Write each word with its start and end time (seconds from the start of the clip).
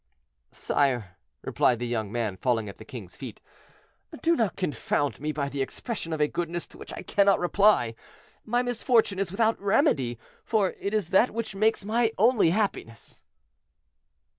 "Sire," 0.51 1.15
replied 1.43 1.77
the 1.77 1.85
young 1.85 2.11
man, 2.11 2.35
falling 2.35 2.67
at 2.67 2.77
the 2.77 2.83
king's 2.85 3.15
feet, 3.15 3.39
"do 4.23 4.35
not 4.35 4.55
confound 4.55 5.19
me 5.21 5.31
by 5.31 5.47
the 5.47 5.61
expression 5.61 6.11
of 6.11 6.19
a 6.19 6.27
goodness 6.27 6.67
to 6.69 6.79
which 6.79 6.91
I 6.93 7.03
cannot 7.03 7.39
reply. 7.39 7.93
My 8.43 8.63
misfortune 8.63 9.19
is 9.19 9.29
without 9.29 9.61
remedy, 9.61 10.17
for 10.43 10.71
it 10.79 10.95
is 10.95 11.09
that 11.09 11.29
which 11.29 11.53
makes 11.53 11.85
my 11.85 12.11
only 12.17 12.49
happiness." 12.49 13.21